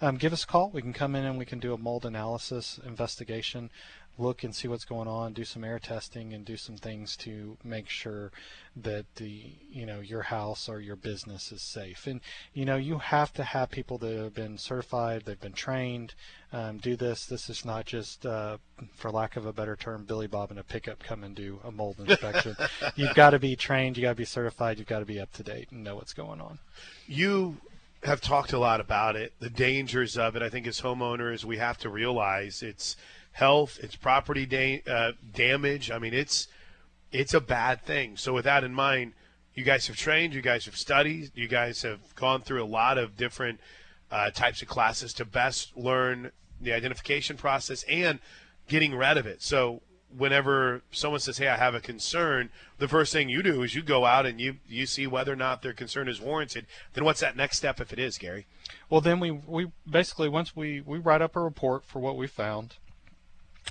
[0.01, 2.05] um, give us a call we can come in and we can do a mold
[2.05, 3.69] analysis investigation
[4.17, 7.57] look and see what's going on, do some air testing, and do some things to
[7.63, 8.31] make sure
[8.75, 12.07] that the you know your house or your business is safe.
[12.07, 12.21] And
[12.53, 16.13] you know you have to have people that have been certified, they've been trained,
[16.53, 17.25] um, do this.
[17.25, 18.57] This is not just, uh,
[18.95, 21.71] for lack of a better term, Billy Bob in a pickup come and do a
[21.71, 22.55] mold inspection.
[22.95, 25.31] you've got to be trained, you got to be certified, you've got to be up
[25.33, 26.59] to date and know what's going on.
[27.05, 27.57] You
[28.03, 30.41] have talked a lot about it, the dangers of it.
[30.41, 32.95] I think as homeowners, we have to realize it's
[33.37, 35.91] health, it's property da- uh, damage.
[35.91, 36.47] I mean, it's
[37.11, 38.17] it's a bad thing.
[38.17, 39.13] So with that in mind,
[39.53, 42.97] you guys have trained, you guys have studied, you guys have gone through a lot
[42.97, 43.59] of different
[44.11, 48.19] uh, types of classes to best learn the identification process and
[48.67, 49.43] getting rid of it.
[49.43, 49.81] So
[50.15, 53.83] whenever someone says, "Hey, I have a concern," the first thing you do is you
[53.83, 56.65] go out and you you see whether or not their concern is warranted.
[56.93, 58.47] Then what's that next step if it is, Gary?
[58.89, 62.25] Well, then we we basically once we we write up a report for what we
[62.25, 62.77] found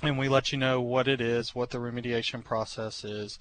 [0.03, 3.39] and we let you know what it is, what the remediation process is,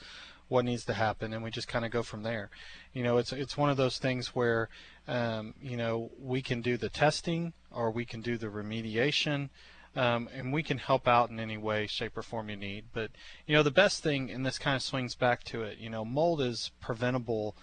[0.49, 2.51] what needs to happen, and we just kind of go from there.
[2.93, 4.69] You know, it's it's one of those things where,
[5.09, 9.51] um, you know, we can do the testing or we can do the remediation,
[9.97, 12.87] um, and we can help out in any way, shape, or form you need.
[12.93, 13.11] But
[13.47, 15.79] you know, the best thing, and this kind of swings back to it.
[15.79, 17.57] You know, mold is preventable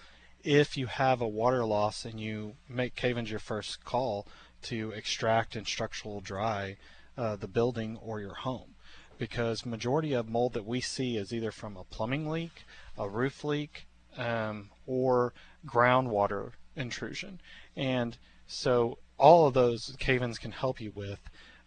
[0.43, 4.27] if you have a water loss and you make Cavins your first call
[4.63, 6.77] to extract and structural dry
[7.17, 8.72] uh, the building or your home
[9.17, 12.63] because majority of mold that we see is either from a plumbing leak,
[12.97, 15.33] a roof leak, um, or
[15.65, 17.39] groundwater intrusion.
[17.75, 21.19] And so all of those Cavins can help you with,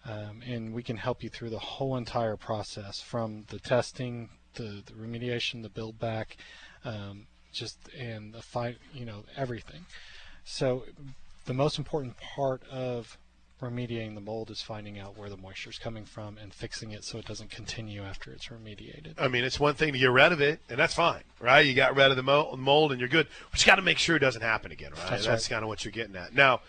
[0.04, 4.82] um, and we can help you through the whole entire process from the testing, the,
[4.84, 6.36] the remediation, the build back,
[6.84, 9.86] um, just and the fight, you know, everything.
[10.44, 10.84] So
[11.46, 13.18] the most important part of
[13.60, 17.04] remediating the mold is finding out where the moisture is coming from and fixing it
[17.04, 19.14] so it doesn't continue after it's remediated.
[19.18, 21.64] I mean, it's one thing to get rid of it, and that's fine, right?
[21.64, 24.16] You got rid of the mold and you're good, but you got to make sure
[24.16, 25.10] it doesn't happen again, right?
[25.10, 25.54] That's, that's right.
[25.56, 26.34] kind of what you're getting at.
[26.34, 26.60] Now,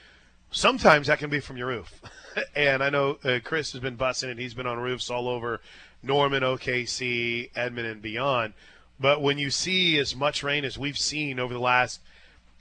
[0.51, 2.01] sometimes that can be from your roof,
[2.55, 4.37] and I know uh, Chris has been busting it.
[4.37, 5.59] He's been on roofs all over
[6.01, 8.53] Norman, OKC, Edmond, and beyond.
[8.99, 11.99] But when you see as much rain as we've seen over the last–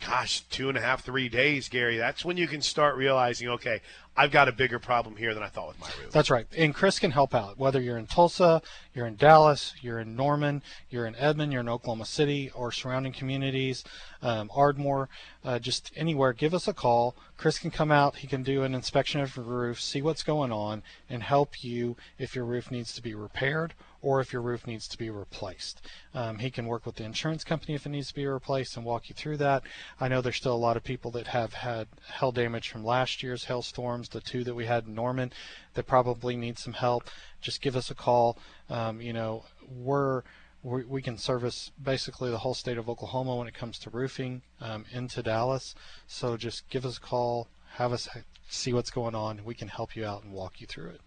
[0.04, 3.80] gosh, two and a half, three days, Gary, that's when you can start realizing, okay,
[4.16, 6.11] I've got a bigger problem here than I thought with my roof.
[6.11, 6.46] That's right.
[6.56, 7.59] And Chris can help out.
[7.59, 8.62] Whether you're in Tulsa,
[8.94, 13.12] you're in Dallas, you're in Norman, you're in Edmond, you're in Oklahoma City or surrounding
[13.12, 13.85] communities,
[14.22, 15.11] um, Ardmore,
[15.44, 17.14] uh, just anywhere, give us a call.
[17.37, 18.16] Chris can come out.
[18.16, 21.96] He can do an inspection of your roof, see what's going on, and help you
[22.18, 23.74] if your roof needs to be repaired
[24.07, 25.81] or if your roof needs to be replaced.
[26.14, 28.87] Um, he can work with the insurance company if it needs to be replaced and
[28.87, 29.64] walk you through that.
[30.01, 31.88] I know there's still a lot of people that have had
[32.21, 35.33] hail damage from last year's hailstorms, the two that we had in Norman,
[35.75, 37.11] that probably need some help.
[37.40, 38.38] Just give us a call.
[38.71, 40.23] Um, you know, we're
[40.62, 44.85] we, can service basically the whole state of Oklahoma when it comes to roofing um,
[44.92, 45.75] into Dallas.
[46.07, 48.09] So just give us a call, have us
[48.49, 49.40] see what's going on.
[49.45, 51.01] We can help you out and walk you through it.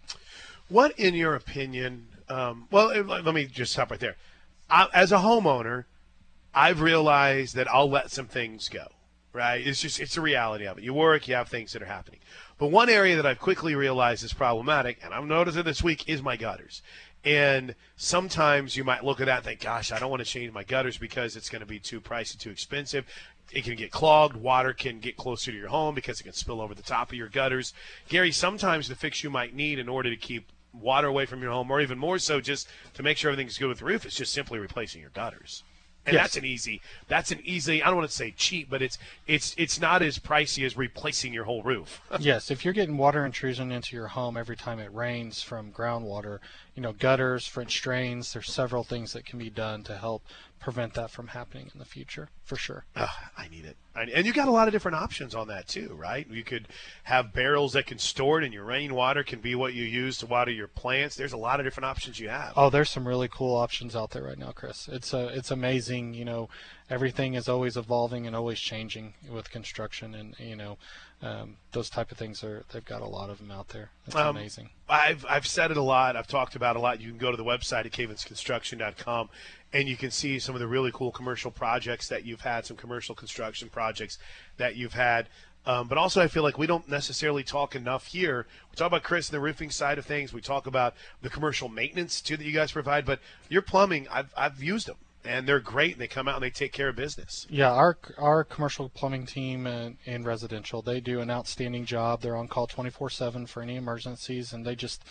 [0.70, 4.16] What, in your opinion, um, well, let me just stop right there.
[4.70, 5.86] I, as a homeowner,
[6.54, 8.88] I've realized that I'll let some things go.
[9.32, 9.66] Right?
[9.66, 10.84] It's just it's a reality of it.
[10.84, 12.20] You work, you have things that are happening.
[12.58, 16.10] But one area that I've quickly realized is problematic, and I've noticed it this week,
[16.10, 16.82] is my gutters.
[17.24, 20.52] And sometimes you might look at that and think, gosh, I don't want to change
[20.52, 23.06] my gutters because it's going to be too pricey, too expensive.
[23.52, 24.36] It can get clogged.
[24.36, 27.16] Water can get closer to your home because it can spill over the top of
[27.16, 27.74] your gutters.
[28.08, 31.52] Gary, sometimes the fix you might need in order to keep water away from your
[31.52, 34.16] home, or even more so, just to make sure everything's good with the roof, it's
[34.16, 35.64] just simply replacing your gutters
[36.06, 36.24] and yes.
[36.24, 39.54] that's an easy that's an easy i don't want to say cheap but it's it's
[39.58, 43.72] it's not as pricey as replacing your whole roof yes if you're getting water intrusion
[43.72, 46.40] into your home every time it rains from groundwater
[46.76, 50.24] you know gutters french drains there's several things that can be done to help
[50.60, 52.86] prevent that from happening in the future for sure.
[52.96, 53.78] Uh, I need it.
[53.96, 56.28] I, and you got a lot of different options on that too, right?
[56.30, 56.68] You could
[57.04, 60.26] have barrels that can store it, and your rainwater can be what you use to
[60.26, 61.16] water your plants.
[61.16, 62.54] There's a lot of different options you have.
[62.56, 64.88] Oh, there's some really cool options out there right now, Chris.
[64.88, 66.14] It's a, it's amazing.
[66.14, 66.50] You know,
[66.90, 70.78] everything is always evolving and always changing with construction, and you know,
[71.22, 73.90] um, those type of things are they've got a lot of them out there.
[74.08, 74.70] It's um, amazing.
[74.88, 76.16] I've I've said it a lot.
[76.16, 77.02] I've talked about a lot.
[77.02, 79.30] You can go to the website at cavinsconstruction.com
[79.74, 82.78] and you can see some of the really cool commercial projects that you've had, some
[82.78, 84.18] commercial construction projects
[84.58, 85.28] that you've had.
[85.66, 88.48] Um, but also, I feel like we don't necessarily talk enough here.
[88.72, 90.32] We talk about Chris and the roofing side of things.
[90.32, 93.06] We talk about the commercial maintenance too that you guys provide.
[93.06, 95.94] But your plumbing, I've I've used them and they're great.
[95.94, 97.46] And they come out and they take care of business.
[97.50, 102.22] Yeah, our our commercial plumbing team and, and residential, they do an outstanding job.
[102.22, 105.04] They're on call 24/7 for any emergencies, and they just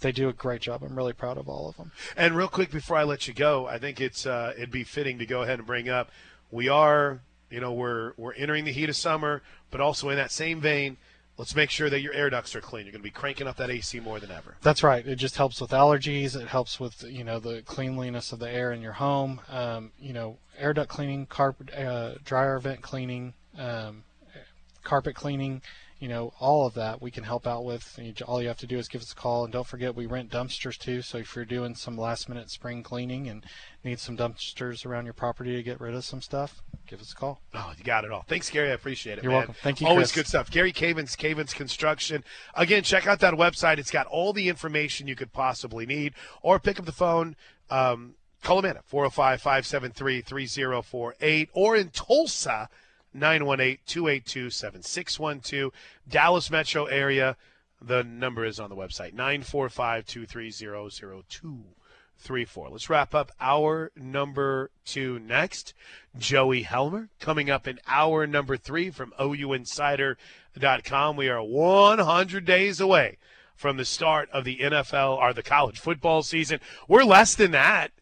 [0.00, 0.82] they do a great job.
[0.82, 1.92] I'm really proud of all of them.
[2.16, 5.18] And real quick before I let you go, I think it's uh, it'd be fitting
[5.18, 6.10] to go ahead and bring up
[6.54, 10.30] we are you know we're we're entering the heat of summer, but also in that
[10.30, 10.96] same vein.
[11.36, 12.86] Let's make sure that your air ducts are clean.
[12.86, 14.56] You're going to be cranking up that AC more than ever.
[14.62, 15.04] That's right.
[15.04, 16.40] It just helps with allergies.
[16.40, 19.40] It helps with you know the cleanliness of the air in your home.
[19.48, 24.04] Um, you know, air duct cleaning, carpet, uh, dryer vent cleaning, um,
[24.84, 25.62] carpet cleaning
[25.98, 27.98] you know, all of that we can help out with.
[28.26, 29.44] All you have to do is give us a call.
[29.44, 31.02] And don't forget, we rent dumpsters too.
[31.02, 33.44] So if you're doing some last minute spring cleaning and
[33.84, 37.14] need some dumpsters around your property to get rid of some stuff, give us a
[37.14, 37.40] call.
[37.54, 38.24] Oh, you got it all.
[38.28, 38.70] Thanks, Gary.
[38.70, 39.24] I appreciate it.
[39.24, 39.38] You're man.
[39.40, 39.54] welcome.
[39.62, 39.86] Thank you.
[39.86, 40.24] Always Chris.
[40.24, 40.50] good stuff.
[40.50, 42.24] Gary Cavins, Cavins Construction.
[42.54, 43.78] Again, check out that website.
[43.78, 46.14] It's got all the information you could possibly need.
[46.42, 47.36] Or pick up the phone.
[47.70, 52.68] Um, call them in at 405 573 3048 or in Tulsa
[53.14, 55.72] 918 282 7612.
[56.08, 57.36] Dallas metro area,
[57.80, 60.50] the number is on the website 945 230
[61.28, 62.68] 0234.
[62.70, 65.74] Let's wrap up hour number two next.
[66.18, 71.16] Joey Helmer coming up in hour number three from OUinsider.com.
[71.16, 73.18] We are 100 days away
[73.54, 76.60] from the start of the NFL or the college football season.
[76.88, 77.92] We're less than that.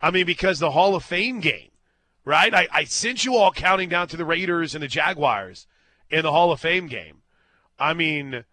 [0.00, 1.71] I mean, because the Hall of Fame game
[2.24, 2.52] right?
[2.52, 5.66] I, I sent you all counting down to the Raiders and the Jaguars
[6.10, 7.22] in the Hall of Fame game.
[7.78, 8.44] I mean,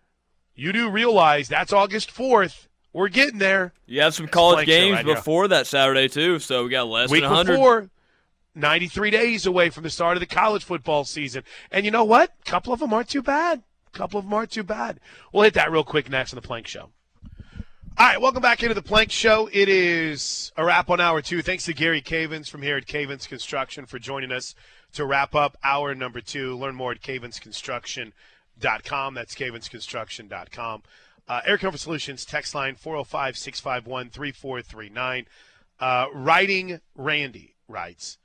[0.55, 2.67] you do realize that's August 4th.
[2.91, 3.73] We're getting there.
[3.85, 5.49] You have some college games right before now.
[5.49, 7.53] that Saturday, too, so we got less Week than 100.
[7.53, 7.89] Before,
[8.55, 11.43] 93 days away from the start of the college football season.
[11.71, 12.31] And you know what?
[12.45, 13.63] A couple of them aren't too bad.
[13.93, 14.99] A couple of them aren't too bad.
[15.31, 16.89] We'll hit that real quick next on the Plank Show.
[17.99, 19.49] All right, welcome back into the Plank Show.
[19.51, 21.41] It is a wrap on hour two.
[21.41, 24.55] Thanks to Gary Cavins from here at Cavins Construction for joining us
[24.93, 26.55] to wrap up hour number two.
[26.55, 29.13] Learn more at cavinsconstruction.com.
[29.13, 30.83] That's cavinsconstruction.com.
[31.27, 35.25] Uh, Air Comfort Solutions, text line 405 651 3439.
[35.81, 38.17] Uh, writing Randy writes,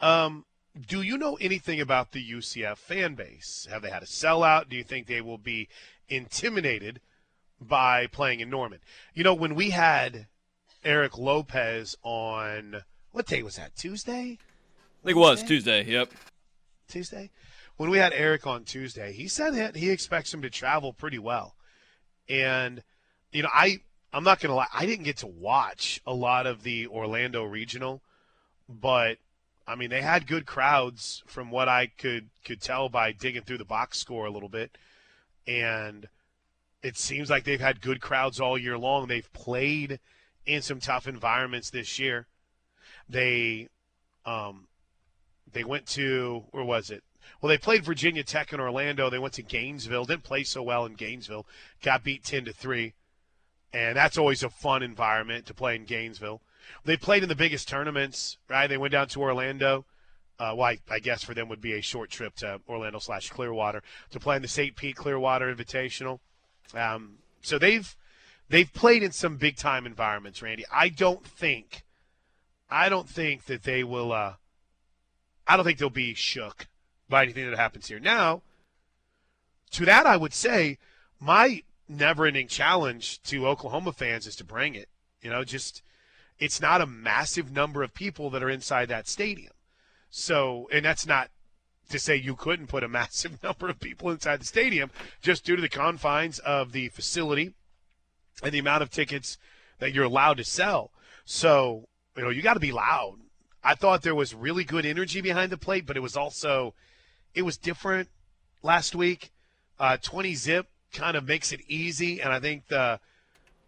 [0.00, 0.44] um,
[0.88, 3.68] Do you know anything about the UCF fan base?
[3.70, 4.68] Have they had a sellout?
[4.68, 5.68] Do you think they will be
[6.08, 7.00] intimidated?
[7.68, 8.80] By playing in Norman.
[9.14, 10.26] You know, when we had
[10.84, 13.76] Eric Lopez on what day was that?
[13.76, 14.38] Tuesday?
[15.02, 15.84] I think it was Tuesday.
[15.84, 16.10] Yep.
[16.88, 17.30] Tuesday.
[17.76, 21.18] When we had Eric on Tuesday, he said that he expects him to travel pretty
[21.18, 21.54] well.
[22.28, 22.82] And
[23.32, 23.80] you know, I
[24.12, 28.02] I'm not gonna lie, I didn't get to watch a lot of the Orlando regional,
[28.68, 29.18] but
[29.66, 33.58] I mean they had good crowds from what I could could tell by digging through
[33.58, 34.76] the box score a little bit.
[35.46, 36.08] And
[36.84, 39.08] it seems like they've had good crowds all year long.
[39.08, 39.98] They've played
[40.44, 42.26] in some tough environments this year.
[43.08, 43.68] They
[44.26, 44.68] um,
[45.50, 47.02] they went to where was it?
[47.40, 49.08] Well, they played Virginia Tech in Orlando.
[49.08, 50.04] They went to Gainesville.
[50.04, 51.46] Didn't play so well in Gainesville.
[51.82, 52.92] Got beat ten to three,
[53.72, 56.42] and that's always a fun environment to play in Gainesville.
[56.84, 58.66] They played in the biggest tournaments, right?
[58.66, 59.86] They went down to Orlando.
[60.38, 63.30] Uh, well, I, I guess for them would be a short trip to Orlando slash
[63.30, 64.76] Clearwater to play in the St.
[64.76, 66.18] Pete Clearwater Invitational.
[66.72, 67.94] Um, so they've
[68.48, 70.64] they've played in some big time environments, Randy.
[70.72, 71.84] I don't think
[72.70, 74.34] I don't think that they will uh,
[75.46, 76.66] I don't think they'll be shook
[77.08, 78.00] by anything that happens here.
[78.00, 78.42] Now,
[79.72, 80.78] to that I would say
[81.20, 84.88] my never ending challenge to Oklahoma fans is to bring it.
[85.20, 85.82] You know, just
[86.38, 89.52] it's not a massive number of people that are inside that stadium.
[90.10, 91.30] So, and that's not
[91.90, 95.56] to say you couldn't put a massive number of people inside the stadium just due
[95.56, 97.54] to the confines of the facility
[98.42, 99.38] and the amount of tickets
[99.78, 100.90] that you're allowed to sell.
[101.24, 103.16] So, you know, you got to be loud.
[103.62, 106.74] I thought there was really good energy behind the plate, but it was also
[107.34, 108.08] it was different
[108.62, 109.30] last week.
[109.78, 113.00] Uh, 20 zip kind of makes it easy, and I think the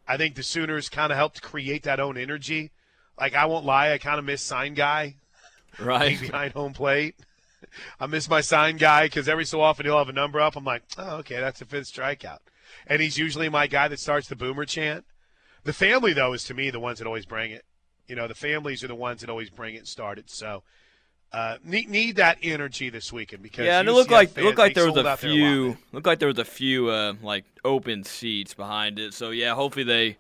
[0.07, 2.71] I think the Sooners kind of helped create that own energy.
[3.19, 5.17] Like I won't lie, I kind of miss sign guy,
[5.79, 7.17] right behind home plate.
[8.01, 10.57] I miss my sign guy because every so often he'll have a number up.
[10.57, 12.39] I'm like, oh, okay, that's a fifth strikeout,
[12.87, 15.05] and he's usually my guy that starts the boomer chant.
[15.65, 17.65] The family though is to me the ones that always bring it.
[18.07, 20.31] You know, the families are the ones that always bring it started.
[20.31, 20.63] So
[21.33, 24.59] uh, need need that energy this weekend because yeah, and it looked like it looked
[24.59, 28.55] like there was a few looked like there was a few uh, like open seats
[28.55, 29.13] behind it.
[29.13, 30.17] So yeah, hopefully they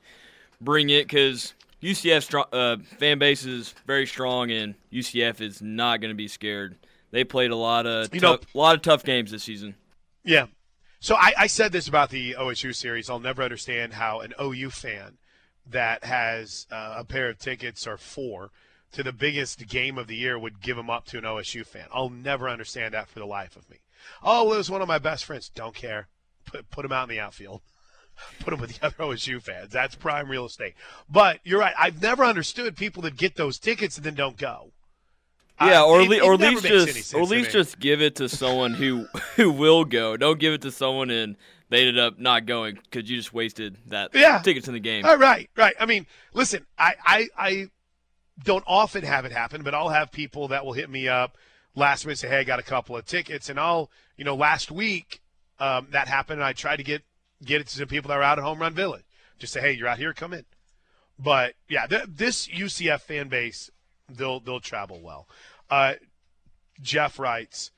[0.60, 6.10] bring it because UCF uh, fan base is very strong, and UCF is not going
[6.10, 6.76] to be scared.
[7.16, 9.74] They played a lot of you know, a lot of tough games this season.
[10.22, 10.48] Yeah.
[11.00, 13.08] So I, I said this about the OSU series.
[13.08, 15.16] I'll never understand how an OU fan
[15.66, 18.50] that has uh, a pair of tickets or four
[18.92, 21.86] to the biggest game of the year would give them up to an OSU fan.
[21.90, 23.78] I'll never understand that for the life of me.
[24.22, 25.48] Oh, it was one of my best friends.
[25.48, 26.08] Don't care.
[26.44, 27.62] Put put him out in the outfield.
[28.40, 29.72] Put him with the other OSU fans.
[29.72, 30.74] That's prime real estate.
[31.08, 31.74] But you're right.
[31.78, 34.72] I've never understood people that get those tickets and then don't go.
[35.60, 38.74] Yeah, or, it, or at least just or at least just give it to someone
[38.74, 40.16] who who will go.
[40.16, 41.36] Don't give it to someone and
[41.68, 44.38] they ended up not going because you just wasted that yeah.
[44.38, 45.04] tickets in the game.
[45.04, 45.74] All right, right.
[45.80, 47.70] I mean, listen, I, I I
[48.44, 51.36] don't often have it happen, but I'll have people that will hit me up
[51.74, 54.70] last minute say, "Hey, I got a couple of tickets," and I'll, you know, last
[54.70, 55.20] week
[55.58, 57.02] um, that happened, and I tried to get
[57.44, 59.04] get it to some people that were out at Home Run Village.
[59.38, 60.44] Just say, "Hey, you're out here, come in."
[61.18, 63.70] But yeah, th- this UCF fan base,
[64.08, 65.28] they'll they'll travel well.
[65.70, 65.94] Uh,
[66.80, 67.70] Jeff writes,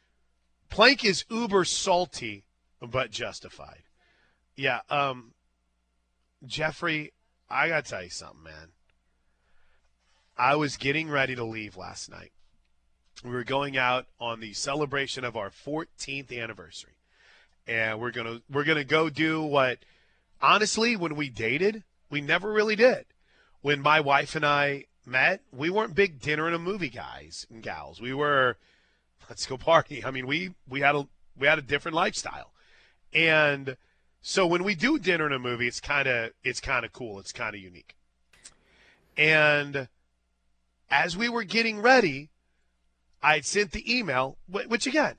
[0.68, 2.44] "Plank is uber salty,
[2.80, 3.82] but justified."
[4.56, 5.34] Yeah, um,
[6.44, 7.12] Jeffrey,
[7.48, 8.72] I gotta tell you something, man.
[10.36, 12.32] I was getting ready to leave last night.
[13.24, 16.92] We were going out on the celebration of our 14th anniversary.
[17.66, 19.80] And we're to we're to go do what
[20.40, 23.04] honestly when we dated, we never really did.
[23.60, 27.62] When my wife and I met, we weren't big dinner and a movie guys and
[27.62, 28.00] gals.
[28.00, 28.56] We were
[29.28, 30.04] let's go party.
[30.04, 32.52] I mean, we we had a we had a different lifestyle.
[33.12, 33.76] And
[34.20, 37.18] so when we do dinner and a movie, it's kind of it's kind of cool.
[37.18, 37.96] It's kind of unique.
[39.16, 39.88] And
[40.90, 42.30] as we were getting ready,
[43.22, 45.16] I had sent the email, which again,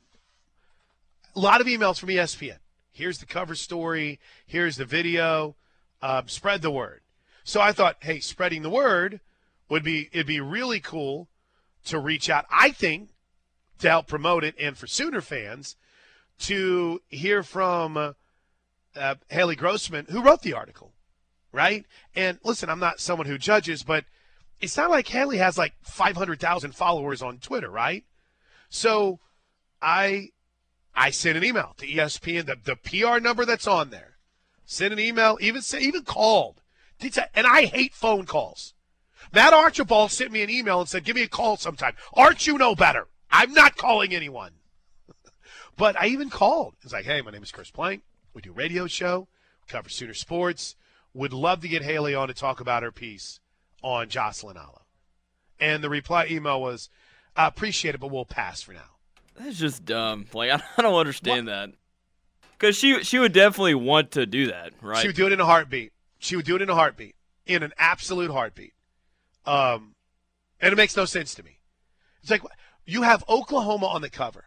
[1.35, 2.57] a lot of emails from ESPN.
[2.91, 4.19] Here's the cover story.
[4.45, 5.55] Here's the video.
[6.01, 7.01] Uh, spread the word.
[7.43, 9.19] So I thought, hey, spreading the word
[9.69, 11.27] would be it'd be really cool
[11.85, 12.45] to reach out.
[12.51, 13.09] I think
[13.79, 15.75] to help promote it and for Sooner fans
[16.39, 18.13] to hear from uh,
[18.95, 20.93] uh, Hallie Grossman, who wrote the article,
[21.51, 21.85] right?
[22.15, 24.05] And listen, I'm not someone who judges, but–
[24.61, 28.03] it's not like Hallie has like 500,000 followers on Twitter, right?
[28.69, 29.19] So
[29.81, 30.29] I
[30.95, 34.17] I sent an email to ESPN, the, the PR number that's on there.
[34.65, 36.61] Sent an email, even even called.
[37.33, 38.73] And I hate phone calls.
[39.31, 42.57] Matt Archibald sent me an email and said, "Give me a call sometime." Arch, you
[42.57, 43.07] know better.
[43.31, 44.53] I'm not calling anyone.
[45.77, 46.75] but I even called.
[46.81, 48.01] It's like, "Hey, my name is Chris Plank.
[48.33, 49.27] We do radio show,
[49.67, 50.75] cover Sooner sports.
[51.13, 53.39] Would love to get Hallie on to talk about her piece
[53.81, 54.83] on Jocelyn Alo.
[55.59, 56.89] And the reply email was,
[57.35, 58.97] I appreciate it, but we'll pass for now.
[59.35, 60.27] That's just dumb.
[60.33, 61.53] Like, I don't understand what?
[61.53, 61.69] that.
[62.57, 65.01] Because she, she would definitely want to do that, right?
[65.01, 65.93] She would do it in a heartbeat.
[66.19, 67.15] She would do it in a heartbeat,
[67.45, 68.73] in an absolute heartbeat.
[69.49, 69.95] Um,
[70.61, 71.59] and it makes no sense to me.
[72.21, 72.43] It's like
[72.85, 74.45] you have Oklahoma on the cover.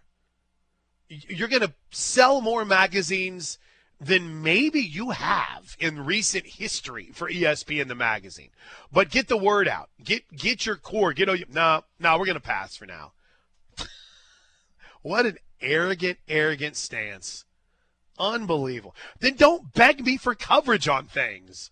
[1.09, 3.59] You're going to sell more magazines–
[4.03, 8.50] than maybe you have in recent history for ESPN the magazine.
[8.92, 9.90] But get the word out.
[10.03, 11.12] Get get your core.
[11.12, 13.12] Get no, no, we're gonna pass for now.
[15.03, 17.44] what an arrogant, arrogant stance.
[18.18, 18.96] Unbelievable.
[19.20, 21.70] Then don't beg me for coverage on things.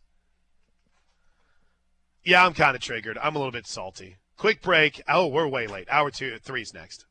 [2.24, 3.18] Yeah, I'm kind of triggered.
[3.18, 4.16] I'm a little bit salty.
[4.36, 5.02] Quick break.
[5.08, 5.88] Oh, we're way late.
[5.90, 7.06] Hour two, three's next.